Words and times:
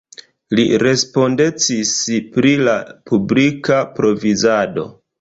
Li 0.59 0.63
respondecis 0.83 1.93
pri 2.39 2.57
la 2.71 2.75
publika 3.13 3.81
provizado. 4.03 4.93